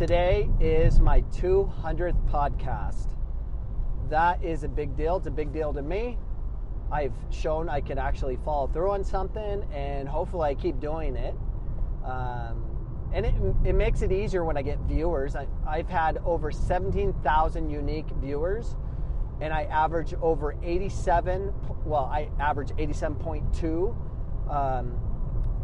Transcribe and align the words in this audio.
Today 0.00 0.48
is 0.60 0.98
my 0.98 1.20
200th 1.24 2.26
podcast. 2.30 3.08
That 4.08 4.42
is 4.42 4.64
a 4.64 4.68
big 4.68 4.96
deal. 4.96 5.18
It's 5.18 5.26
a 5.26 5.30
big 5.30 5.52
deal 5.52 5.74
to 5.74 5.82
me. 5.82 6.16
I've 6.90 7.12
shown 7.28 7.68
I 7.68 7.82
can 7.82 7.98
actually 7.98 8.38
follow 8.42 8.66
through 8.68 8.92
on 8.92 9.04
something, 9.04 9.62
and 9.74 10.08
hopefully, 10.08 10.48
I 10.48 10.54
keep 10.54 10.80
doing 10.80 11.16
it. 11.16 11.34
Um, 12.02 12.64
and 13.12 13.26
it, 13.26 13.34
it 13.62 13.74
makes 13.74 14.00
it 14.00 14.10
easier 14.10 14.42
when 14.42 14.56
I 14.56 14.62
get 14.62 14.78
viewers. 14.88 15.36
I, 15.36 15.46
I've 15.68 15.90
had 15.90 16.16
over 16.24 16.50
17,000 16.50 17.68
unique 17.68 18.08
viewers, 18.22 18.76
and 19.42 19.52
I 19.52 19.64
average 19.64 20.14
over 20.22 20.56
87. 20.62 21.52
Well, 21.84 22.06
I 22.06 22.30
average 22.40 22.70
87.2 22.70 23.94
um, 24.50 24.98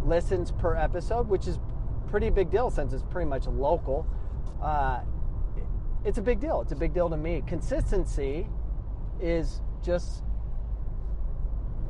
listens 0.04 0.52
per 0.52 0.76
episode, 0.76 1.26
which 1.26 1.46
is 1.46 1.58
pretty 2.06 2.28
big 2.28 2.50
deal 2.50 2.68
since 2.68 2.92
it's 2.92 3.02
pretty 3.02 3.30
much 3.30 3.46
local. 3.46 4.06
Uh, 4.62 5.00
it's 6.04 6.18
a 6.18 6.22
big 6.22 6.40
deal. 6.40 6.60
It's 6.60 6.72
a 6.72 6.76
big 6.76 6.94
deal 6.94 7.10
to 7.10 7.16
me. 7.16 7.42
Consistency 7.46 8.46
is 9.20 9.60
just 9.82 10.22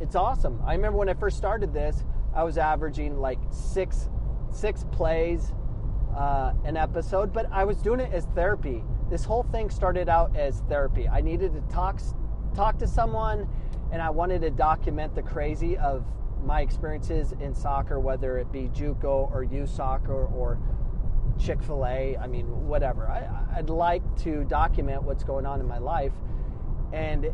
it's 0.01 0.15
awesome. 0.15 0.61
I 0.65 0.75
remember 0.75 0.99
when 0.99 1.09
I 1.09 1.15
first 1.15 1.37
started 1.37 1.73
this, 1.73 2.05
I 2.35 2.45
was 2.45 2.59
averaging 2.59 3.19
like 3.19 3.39
six 3.51 4.09
six 4.53 4.85
plays 4.93 5.53
uh, 6.17 6.53
an 6.65 6.77
episode, 6.77 7.33
but 7.33 7.47
I 7.53 7.65
was 7.65 7.79
doing 7.79 8.01
it 8.01 8.13
as 8.13 8.27
therapy. 8.35 8.83
This 9.11 9.25
whole 9.25 9.43
thing 9.45 9.71
started 9.71 10.09
out 10.09 10.37
as 10.37 10.63
therapy. 10.69 11.09
I 11.09 11.21
needed 11.21 11.55
to 11.55 11.61
talk 11.73 12.01
talk 12.55 12.79
to 12.79 12.87
someone, 12.87 13.49
and 13.93 14.01
I 14.01 14.11
wanted 14.11 14.43
to 14.43 14.51
document 14.51 15.15
the 15.15 15.23
crazy 15.23 15.77
of 15.77 16.05
my 16.43 16.61
experiences 16.61 17.33
in 17.41 17.55
soccer, 17.55 18.01
whether 18.01 18.39
it 18.39 18.53
be 18.53 18.69
JUCO 18.69 19.31
or 19.33 19.43
youth 19.43 19.71
soccer 19.71 20.27
or 20.27 20.59
Chick 21.39 21.63
Fil 21.63 21.85
A. 21.87 22.17
I 22.17 22.27
mean, 22.27 22.47
whatever. 22.67 23.09
I, 23.09 23.59
I'd 23.59 23.71
like 23.71 24.03
to 24.23 24.45
document 24.45 25.03
what's 25.03 25.25
going 25.25 25.47
on 25.47 25.61
in 25.61 25.67
my 25.67 25.79
life, 25.79 26.13
and 26.93 27.27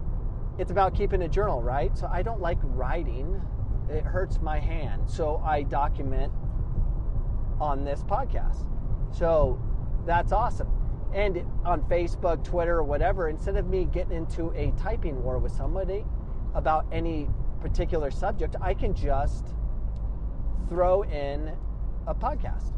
it's 0.58 0.70
about 0.70 0.94
keeping 0.94 1.22
a 1.22 1.28
journal, 1.28 1.62
right? 1.62 1.97
So 1.97 2.08
I 2.12 2.22
don't 2.22 2.41
like 2.41 2.58
writing; 2.62 3.41
it 3.89 4.05
hurts 4.05 4.41
my 4.41 4.58
hand. 4.58 5.08
So 5.11 5.42
I 5.44 5.62
document 5.62 6.33
on 7.61 7.84
this 7.84 8.03
podcast. 8.05 8.66
So 9.12 9.61
that's 10.06 10.33
awesome. 10.33 10.69
And 11.14 11.44
on 11.64 11.83
Facebook, 11.83 12.42
Twitter, 12.42 12.78
or 12.78 12.84
whatever, 12.84 13.28
instead 13.28 13.56
of 13.56 13.66
me 13.69 13.84
getting 13.84 14.12
into 14.12 14.50
a 14.53 14.72
typing 14.78 15.22
war 15.22 15.38
with 15.38 15.53
somebody 15.53 16.05
about 16.55 16.86
any 16.91 17.28
particular 17.61 18.11
subject, 18.11 18.56
I 18.61 18.75
can 18.75 18.94
just 18.94 19.47
throw 20.69 21.03
in 21.03 21.53
a 22.06 22.14
podcast. 22.14 22.72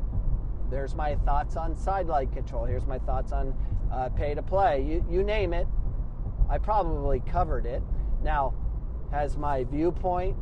There's 0.74 0.96
my 0.96 1.14
thoughts 1.24 1.56
on 1.56 1.76
sideline 1.76 2.26
control. 2.32 2.64
Here's 2.64 2.84
my 2.84 2.98
thoughts 2.98 3.30
on 3.30 3.54
uh, 3.92 4.08
pay 4.08 4.34
to 4.34 4.42
play. 4.42 4.82
You, 4.82 5.06
you 5.08 5.22
name 5.22 5.54
it, 5.54 5.68
I 6.50 6.58
probably 6.58 7.20
covered 7.20 7.64
it. 7.64 7.80
Now, 8.24 8.54
has 9.12 9.36
my 9.36 9.62
viewpoint 9.62 10.36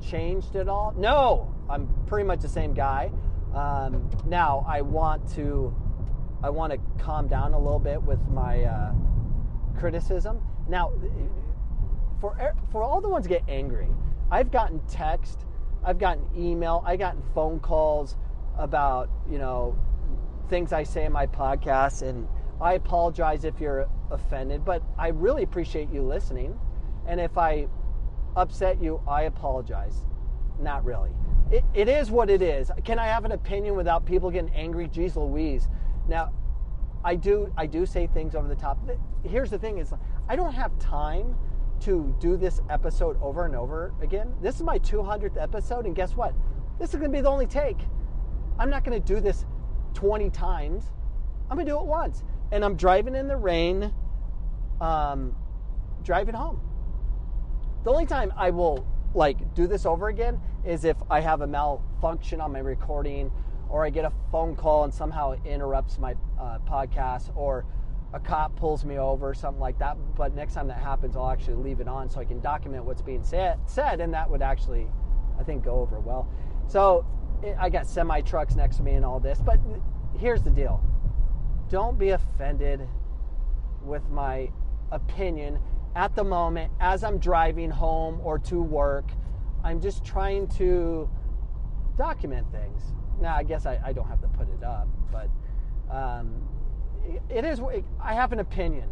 changed 0.00 0.56
at 0.56 0.68
all? 0.68 0.94
No, 0.96 1.54
I'm 1.68 1.86
pretty 2.06 2.26
much 2.26 2.40
the 2.40 2.48
same 2.48 2.72
guy. 2.72 3.12
Um, 3.54 4.08
now, 4.24 4.64
I 4.66 4.80
want 4.80 5.30
to 5.34 5.74
I 6.42 6.48
want 6.48 6.72
to 6.72 6.78
calm 7.04 7.28
down 7.28 7.52
a 7.52 7.58
little 7.58 7.78
bit 7.78 8.02
with 8.02 8.20
my 8.28 8.64
uh, 8.64 8.94
criticism. 9.78 10.40
Now, 10.66 10.92
for 12.22 12.54
for 12.72 12.82
all 12.82 13.02
the 13.02 13.08
ones 13.10 13.26
get 13.26 13.42
angry, 13.48 13.88
I've 14.30 14.50
gotten 14.50 14.80
text, 14.88 15.44
I've 15.84 15.98
gotten 15.98 16.24
email, 16.34 16.82
I've 16.86 17.00
gotten 17.00 17.22
phone 17.34 17.60
calls 17.60 18.16
about 18.58 19.10
you 19.30 19.38
know 19.38 19.78
things 20.48 20.72
I 20.72 20.82
say 20.82 21.04
in 21.04 21.12
my 21.12 21.26
podcast, 21.26 22.02
and 22.02 22.26
I 22.60 22.74
apologize 22.74 23.44
if 23.44 23.60
you're 23.60 23.88
offended, 24.10 24.64
but 24.64 24.82
I 24.98 25.08
really 25.08 25.42
appreciate 25.42 25.90
you 25.90 26.02
listening. 26.02 26.58
And 27.06 27.20
if 27.20 27.36
I 27.36 27.68
upset 28.34 28.82
you, 28.82 29.00
I 29.06 29.22
apologize. 29.22 30.04
Not 30.60 30.84
really. 30.84 31.10
It, 31.50 31.64
it 31.74 31.88
is 31.88 32.10
what 32.10 32.30
it 32.30 32.42
is. 32.42 32.70
Can 32.84 32.98
I 32.98 33.06
have 33.06 33.24
an 33.24 33.32
opinion 33.32 33.76
without 33.76 34.04
people 34.04 34.30
getting 34.30 34.52
angry? 34.54 34.88
Jeez 34.88 35.16
Louise. 35.16 35.68
Now, 36.08 36.32
I 37.04 37.14
do 37.14 37.52
I 37.56 37.66
do 37.66 37.86
say 37.86 38.06
things 38.06 38.34
over 38.34 38.48
the 38.48 38.56
top. 38.56 38.78
Here's 39.22 39.50
the 39.50 39.58
thing: 39.58 39.78
is 39.78 39.92
I 40.28 40.34
don't 40.34 40.52
have 40.52 40.76
time 40.78 41.36
to 41.80 42.14
do 42.18 42.36
this 42.36 42.60
episode 42.70 43.20
over 43.22 43.44
and 43.44 43.54
over 43.54 43.94
again. 44.00 44.32
This 44.40 44.56
is 44.56 44.62
my 44.62 44.78
200th 44.78 45.40
episode, 45.40 45.86
and 45.86 45.94
guess 45.94 46.16
what? 46.16 46.34
This 46.78 46.90
is 46.90 46.96
going 46.96 47.12
to 47.12 47.16
be 47.16 47.22
the 47.22 47.28
only 47.28 47.46
take. 47.46 47.78
I'm 48.58 48.70
not 48.70 48.84
going 48.84 49.00
to 49.00 49.14
do 49.14 49.20
this 49.20 49.44
20 49.94 50.30
times. 50.30 50.90
I'm 51.50 51.56
going 51.56 51.66
to 51.66 51.72
do 51.72 51.78
it 51.78 51.86
once. 51.86 52.22
And 52.52 52.64
I'm 52.64 52.76
driving 52.76 53.14
in 53.14 53.28
the 53.28 53.36
rain, 53.36 53.92
um, 54.80 55.34
driving 56.02 56.34
home. 56.34 56.60
The 57.84 57.90
only 57.90 58.06
time 58.06 58.32
I 58.36 58.50
will 58.50 58.86
like 59.14 59.54
do 59.54 59.66
this 59.66 59.86
over 59.86 60.08
again 60.08 60.40
is 60.64 60.84
if 60.84 60.96
I 61.10 61.20
have 61.20 61.40
a 61.40 61.46
malfunction 61.46 62.40
on 62.40 62.52
my 62.52 62.58
recording 62.58 63.30
or 63.68 63.84
I 63.84 63.90
get 63.90 64.04
a 64.04 64.12
phone 64.30 64.54
call 64.56 64.84
and 64.84 64.92
somehow 64.92 65.32
it 65.32 65.40
interrupts 65.44 65.98
my 65.98 66.14
uh, 66.38 66.58
podcast 66.68 67.34
or 67.36 67.64
a 68.12 68.20
cop 68.20 68.54
pulls 68.56 68.84
me 68.84 68.98
over, 68.98 69.34
something 69.34 69.60
like 69.60 69.78
that. 69.78 69.96
But 70.16 70.34
next 70.34 70.54
time 70.54 70.68
that 70.68 70.78
happens, 70.78 71.16
I'll 71.16 71.30
actually 71.30 71.56
leave 71.56 71.80
it 71.80 71.88
on 71.88 72.08
so 72.08 72.20
I 72.20 72.24
can 72.24 72.40
document 72.40 72.84
what's 72.84 73.02
being 73.02 73.24
said, 73.24 73.58
said 73.66 74.00
and 74.00 74.12
that 74.14 74.30
would 74.30 74.42
actually, 74.42 74.86
I 75.38 75.42
think, 75.42 75.64
go 75.64 75.80
over 75.80 76.00
well. 76.00 76.28
So 76.68 77.04
I 77.58 77.68
got 77.68 77.86
semi 77.86 78.20
trucks 78.22 78.56
next 78.56 78.76
to 78.76 78.82
me 78.82 78.92
and 78.92 79.04
all 79.04 79.20
this, 79.20 79.40
but 79.40 79.58
here's 80.18 80.42
the 80.42 80.50
deal 80.50 80.82
don't 81.68 81.98
be 81.98 82.10
offended 82.10 82.88
with 83.82 84.08
my 84.08 84.50
opinion 84.92 85.58
at 85.94 86.14
the 86.14 86.22
moment 86.22 86.70
as 86.80 87.02
I'm 87.02 87.18
driving 87.18 87.70
home 87.70 88.20
or 88.22 88.38
to 88.40 88.62
work. 88.62 89.10
I'm 89.64 89.80
just 89.80 90.04
trying 90.04 90.46
to 90.58 91.08
document 91.96 92.46
things. 92.52 92.82
Now, 93.20 93.34
I 93.34 93.42
guess 93.42 93.66
I, 93.66 93.80
I 93.84 93.92
don't 93.92 94.06
have 94.06 94.20
to 94.20 94.28
put 94.28 94.48
it 94.48 94.62
up, 94.62 94.86
but 95.10 95.28
um, 95.90 96.46
it 97.30 97.44
is. 97.44 97.60
I 98.00 98.14
have 98.14 98.32
an 98.32 98.40
opinion. 98.40 98.88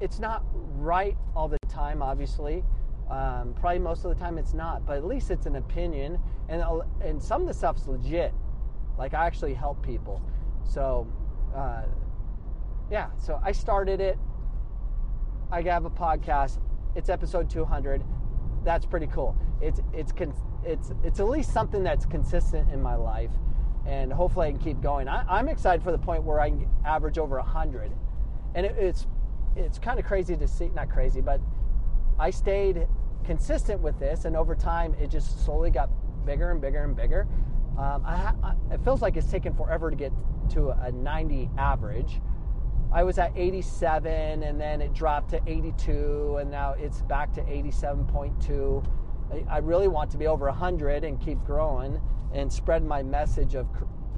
It's 0.00 0.18
not 0.18 0.44
right 0.76 1.16
all 1.34 1.48
the 1.48 1.58
time, 1.68 2.02
obviously. 2.02 2.64
Um, 3.10 3.54
probably 3.58 3.78
most 3.78 4.04
of 4.04 4.10
the 4.10 4.20
time 4.22 4.36
it's 4.36 4.52
not, 4.52 4.84
but 4.84 4.98
at 4.98 5.04
least 5.06 5.30
it's 5.30 5.46
an 5.46 5.56
opinion, 5.56 6.18
and 6.48 6.62
and 7.00 7.22
some 7.22 7.40
of 7.40 7.46
the 7.46 7.54
stuff's 7.54 7.86
legit. 7.86 8.34
Like 8.98 9.14
I 9.14 9.26
actually 9.26 9.54
help 9.54 9.82
people, 9.82 10.22
so 10.64 11.06
uh, 11.54 11.82
yeah. 12.90 13.08
So 13.18 13.40
I 13.42 13.52
started 13.52 14.00
it. 14.00 14.18
I 15.50 15.62
have 15.62 15.86
a 15.86 15.90
podcast. 15.90 16.58
It's 16.94 17.08
episode 17.08 17.48
200. 17.48 18.04
That's 18.64 18.84
pretty 18.84 19.06
cool. 19.06 19.36
It's 19.62 19.80
it's 19.94 20.12
it's 20.64 20.92
it's 21.02 21.20
at 21.20 21.28
least 21.28 21.52
something 21.52 21.82
that's 21.82 22.04
consistent 22.04 22.70
in 22.70 22.82
my 22.82 22.94
life, 22.94 23.30
and 23.86 24.12
hopefully 24.12 24.48
I 24.48 24.50
can 24.50 24.60
keep 24.60 24.82
going. 24.82 25.08
I, 25.08 25.38
am 25.38 25.48
excited 25.48 25.82
for 25.82 25.92
the 25.92 25.98
point 25.98 26.24
where 26.24 26.40
I 26.40 26.50
can 26.50 26.68
average 26.84 27.16
over 27.16 27.36
100, 27.36 27.90
and 28.54 28.66
it, 28.66 28.76
it's 28.78 29.06
it's 29.56 29.78
kind 29.78 29.98
of 29.98 30.04
crazy 30.04 30.36
to 30.36 30.46
see. 30.46 30.68
Not 30.74 30.90
crazy, 30.90 31.22
but 31.22 31.40
I 32.18 32.30
stayed 32.30 32.86
consistent 33.24 33.80
with 33.80 33.98
this, 33.98 34.24
and 34.24 34.36
over 34.36 34.54
time, 34.54 34.94
it 34.94 35.08
just 35.08 35.44
slowly 35.44 35.70
got 35.70 35.90
bigger 36.24 36.50
and 36.50 36.60
bigger 36.60 36.82
and 36.84 36.96
bigger. 36.96 37.26
Um, 37.78 38.02
I, 38.04 38.32
it 38.72 38.82
feels 38.82 39.02
like 39.02 39.16
it's 39.16 39.30
taken 39.30 39.54
forever 39.54 39.90
to 39.90 39.96
get 39.96 40.12
to 40.50 40.70
a 40.70 40.90
90 40.90 41.50
average. 41.56 42.20
I 42.92 43.04
was 43.04 43.18
at 43.18 43.32
87, 43.36 44.42
and 44.42 44.60
then 44.60 44.80
it 44.80 44.94
dropped 44.94 45.30
to 45.30 45.40
82, 45.46 46.38
and 46.40 46.50
now 46.50 46.72
it's 46.72 47.02
back 47.02 47.32
to 47.34 47.42
87.2. 47.42 48.84
I, 49.30 49.44
I 49.56 49.58
really 49.58 49.88
want 49.88 50.10
to 50.12 50.16
be 50.16 50.26
over 50.26 50.46
100 50.46 51.04
and 51.04 51.20
keep 51.20 51.38
growing 51.44 52.00
and 52.34 52.52
spread 52.52 52.82
my 52.82 53.02
message 53.02 53.54
of, 53.54 53.68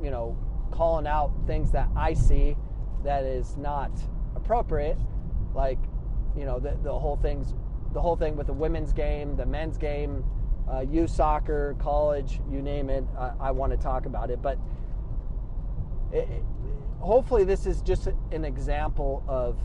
you 0.03 0.11
know, 0.11 0.39
calling 0.71 1.07
out 1.07 1.33
things 1.47 1.73
that 1.73 1.89
I 1.97 2.15
see 2.15 2.57
that 3.05 3.25
is 3.25 3.57
not 3.57 3.91
appropriate, 4.37 4.99
like, 5.55 5.79
you 6.37 6.45
know, 6.45 6.61
the, 6.61 6.79
the 6.83 6.97
whole 6.97 7.17
thing's 7.17 7.55
the 7.93 8.01
whole 8.01 8.17
thing 8.17 8.37
with 8.37 8.47
the 8.47 8.53
women's 8.53 8.93
game, 8.93 9.37
the 9.37 9.47
men's 9.47 9.77
game, 9.77 10.25
uh, 10.71 10.81
youth 10.81 11.11
soccer, 11.11 11.75
college, 11.79 12.41
you 12.51 12.63
name 12.63 12.91
it. 12.91 13.05
I, 13.19 13.33
I 13.41 13.51
want 13.51 13.73
to 13.73 13.79
talk 13.79 14.07
about 14.07 14.31
it, 14.31 14.41
but 14.41 14.59
it, 16.13 16.29
it, 16.29 16.45
hopefully 17.01 17.45
this 17.45 17.67
is 17.67 17.83
just 17.83 18.09
an 18.31 18.45
example 18.45 19.25
of 19.27 19.59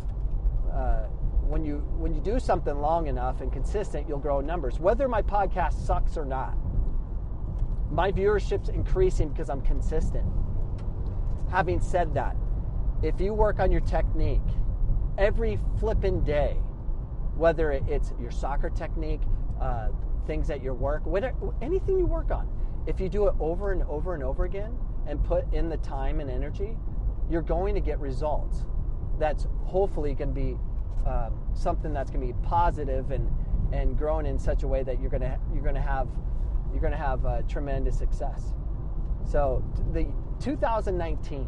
uh, 0.73 1.03
when 1.47 1.63
you 1.63 1.77
when 1.97 2.13
you 2.13 2.21
do 2.21 2.39
something 2.39 2.79
long 2.79 3.07
enough 3.07 3.41
and 3.41 3.51
consistent, 3.51 4.07
you'll 4.07 4.17
grow 4.17 4.41
numbers. 4.41 4.79
Whether 4.79 5.07
my 5.07 5.21
podcast 5.21 5.85
sucks 5.85 6.17
or 6.17 6.25
not, 6.25 6.55
my 7.91 8.11
viewership's 8.11 8.69
increasing 8.69 9.29
because 9.29 9.49
I'm 9.49 9.61
consistent. 9.61 10.25
Having 11.51 11.81
said 11.81 12.13
that, 12.15 12.35
if 13.03 13.21
you 13.21 13.33
work 13.33 13.59
on 13.59 13.71
your 13.71 13.81
technique 13.81 14.41
every 15.17 15.59
flipping 15.79 16.23
day, 16.23 16.57
whether 17.37 17.71
it's 17.71 18.13
your 18.19 18.31
soccer 18.31 18.69
technique, 18.69 19.21
uh, 19.61 19.89
things 20.25 20.49
at 20.49 20.61
your 20.61 20.73
work, 20.73 21.05
whatever, 21.05 21.53
anything 21.61 21.97
you 21.97 22.05
work 22.05 22.31
on, 22.31 22.47
if 22.87 22.99
you 22.99 23.09
do 23.09 23.27
it 23.27 23.35
over 23.39 23.71
and 23.71 23.83
over 23.83 24.13
and 24.13 24.23
over 24.23 24.45
again 24.45 24.77
and 25.07 25.23
put 25.23 25.51
in 25.53 25.69
the 25.69 25.77
time 25.77 26.19
and 26.19 26.29
energy, 26.29 26.77
you're 27.29 27.41
going 27.41 27.75
to 27.75 27.81
get 27.81 27.99
results. 27.99 28.65
That's 29.19 29.47
hopefully 29.63 30.13
going 30.13 30.33
to 30.33 30.39
be 30.39 30.57
um, 31.05 31.33
something 31.53 31.93
that's 31.93 32.09
going 32.11 32.25
to 32.25 32.33
be 32.33 32.39
positive 32.47 33.11
and 33.11 33.29
and 33.73 33.97
grown 33.97 34.25
in 34.25 34.37
such 34.37 34.63
a 34.63 34.67
way 34.67 34.83
that 34.83 34.99
you're 34.99 35.09
going 35.09 35.21
to 35.21 35.39
you're 35.53 35.63
going 35.63 35.75
to 35.75 35.81
have 35.81 36.07
you're 36.71 36.81
going 36.81 36.91
to 36.91 36.97
have 36.97 37.25
uh, 37.25 37.41
tremendous 37.43 37.97
success. 37.97 38.53
So 39.23 39.63
the 39.93 40.07
2019 40.39 41.47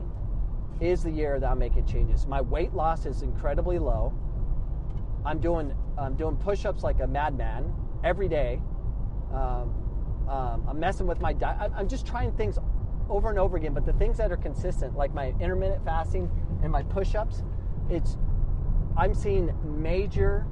is 0.79 1.03
the 1.03 1.11
year 1.11 1.39
that 1.39 1.49
I'm 1.49 1.59
making 1.59 1.85
changes. 1.85 2.25
My 2.25 2.41
weight 2.41 2.73
loss 2.73 3.05
is 3.05 3.23
incredibly 3.23 3.79
low. 3.79 4.13
I'm 5.27 5.39
doing 5.39 5.75
I'm 5.97 6.15
doing 6.15 6.37
push-ups 6.37 6.83
like 6.83 7.01
a 7.01 7.07
madman 7.07 7.73
every 8.03 8.29
day. 8.29 8.61
Um, 9.33 9.73
um, 10.29 10.65
I'm 10.69 10.79
messing 10.79 11.05
with 11.05 11.19
my 11.19 11.33
diet. 11.33 11.71
I'm 11.75 11.89
just 11.89 12.07
trying 12.07 12.31
things 12.33 12.57
over 13.09 13.29
and 13.29 13.37
over 13.37 13.57
again. 13.57 13.73
But 13.73 13.85
the 13.85 13.93
things 13.93 14.17
that 14.17 14.31
are 14.31 14.37
consistent, 14.37 14.95
like 14.95 15.13
my 15.13 15.33
intermittent 15.41 15.83
fasting 15.83 16.31
and 16.63 16.71
my 16.71 16.81
push-ups, 16.83 17.43
it's 17.89 18.17
I'm 18.95 19.13
seeing 19.13 19.53
major, 19.81 20.45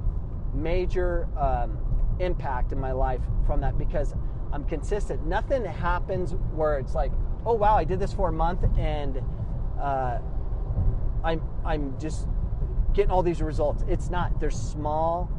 major 0.52 1.26
um, 1.38 1.78
impact 2.20 2.72
in 2.72 2.78
my 2.78 2.92
life 2.92 3.22
from 3.46 3.60
that 3.62 3.78
because 3.78 4.14
I'm 4.52 4.64
consistent. 4.64 5.26
Nothing 5.26 5.64
happens 5.64 6.32
where 6.54 6.78
it's 6.78 6.94
like, 6.94 7.12
oh 7.46 7.54
wow, 7.54 7.76
I 7.76 7.84
did 7.84 7.98
this 7.98 8.12
for 8.12 8.28
a 8.28 8.32
month 8.32 8.64
and 8.76 9.22
uh, 9.80 10.18
I'm 11.24 11.42
I'm 11.64 11.98
just 11.98 12.28
getting 12.96 13.10
all 13.10 13.22
these 13.22 13.42
results. 13.42 13.84
It's 13.86 14.08
not. 14.08 14.40
They're 14.40 14.50
small, 14.50 15.30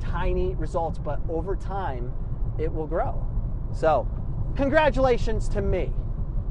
tiny 0.00 0.54
results, 0.54 0.98
but 0.98 1.20
over 1.28 1.54
time, 1.54 2.12
it 2.58 2.72
will 2.72 2.86
grow. 2.86 3.24
So, 3.72 4.08
congratulations 4.56 5.48
to 5.50 5.60
me. 5.60 5.92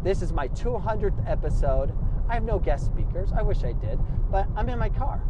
This 0.03 0.21
is 0.21 0.31
my 0.31 0.47
200th 0.49 1.27
episode. 1.27 1.91
I 2.29 2.35
have 2.35 2.43
no 2.43 2.59
guest 2.59 2.85
speakers. 2.85 3.31
I 3.33 3.41
wish 3.41 3.63
I 3.63 3.73
did, 3.73 3.99
but 4.31 4.47
I'm 4.55 4.69
in 4.69 4.77
my 4.77 4.89
car. 4.89 5.23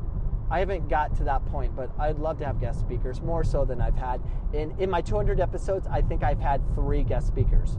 I 0.51 0.59
haven't 0.59 0.89
got 0.89 1.15
to 1.18 1.24
that 1.24 1.45
point, 1.45 1.75
but 1.75 1.89
I'd 1.98 2.19
love 2.19 2.38
to 2.39 2.45
have 2.45 2.59
guest 2.59 2.81
speakers 2.81 3.21
more 3.21 3.44
so 3.44 3.63
than 3.63 3.81
I've 3.81 3.95
had. 3.95 4.21
In, 4.54 4.75
in 4.77 4.89
my 4.89 5.01
200 5.01 5.39
episodes, 5.39 5.88
I 5.88 6.01
think 6.01 6.24
I've 6.24 6.39
had 6.39 6.62
three 6.75 7.04
guest 7.04 7.27
speakers. 7.27 7.77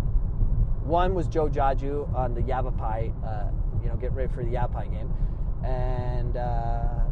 One 0.82 1.14
was 1.14 1.28
Joe 1.28 1.48
Jaju 1.48 2.14
on 2.14 2.34
the 2.34 2.42
Yavapai, 2.42 3.12
uh, 3.24 3.50
you 3.82 3.88
know, 3.88 3.96
get 3.96 4.12
ready 4.12 4.32
for 4.32 4.42
the 4.42 4.50
Yavapai 4.50 4.88
game. 4.88 5.12
And, 5.62 6.36
uh, 6.36 7.07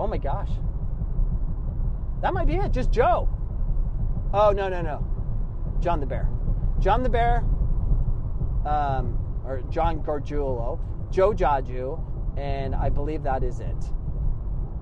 oh 0.00 0.06
my 0.06 0.16
gosh, 0.16 0.50
that 2.22 2.32
might 2.32 2.46
be 2.46 2.56
it, 2.56 2.72
just 2.72 2.90
Joe. 2.90 3.28
Oh, 4.32 4.50
no, 4.50 4.68
no, 4.68 4.80
no. 4.80 5.04
John 5.80 6.00
the 6.00 6.06
Bear. 6.06 6.28
John 6.78 7.02
the 7.02 7.08
Bear, 7.10 7.44
um, 8.64 9.18
or 9.44 9.62
John 9.70 10.02
Gargiulo, 10.02 10.80
Joe 11.10 11.32
Jaju, 11.32 12.02
and 12.38 12.74
I 12.74 12.88
believe 12.88 13.22
that 13.24 13.42
is 13.42 13.60
it. 13.60 13.84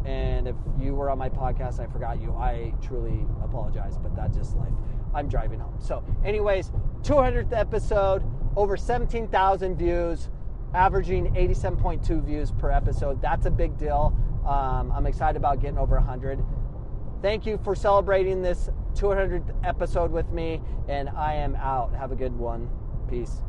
And 0.04 0.46
if 0.46 0.54
you 0.78 0.94
were 0.94 1.10
on 1.10 1.18
my 1.18 1.28
podcast, 1.28 1.80
I 1.80 1.86
forgot 1.86 2.20
you. 2.20 2.32
I 2.34 2.72
truly 2.80 3.26
apologize, 3.42 3.98
but 3.98 4.14
that's 4.14 4.36
just 4.36 4.56
life. 4.56 4.72
I'm 5.14 5.28
driving 5.28 5.58
home. 5.58 5.74
So, 5.80 6.04
anyways, 6.24 6.70
200th 7.02 7.52
episode, 7.52 8.22
over 8.56 8.76
17,000 8.76 9.76
views, 9.76 10.28
averaging 10.74 11.34
87.2 11.34 12.22
views 12.24 12.52
per 12.52 12.70
episode. 12.70 13.20
That's 13.20 13.46
a 13.46 13.50
big 13.50 13.76
deal. 13.76 14.16
Um, 14.46 14.92
I'm 14.92 15.06
excited 15.06 15.36
about 15.36 15.60
getting 15.60 15.78
over 15.78 15.96
100. 15.96 16.42
Thank 17.22 17.46
you 17.46 17.58
for 17.64 17.74
celebrating 17.74 18.42
this 18.42 18.70
200th 18.94 19.54
episode 19.64 20.10
with 20.10 20.30
me, 20.30 20.60
and 20.88 21.08
I 21.10 21.34
am 21.34 21.56
out. 21.56 21.94
Have 21.94 22.12
a 22.12 22.16
good 22.16 22.36
one. 22.36 22.70
Peace. 23.08 23.42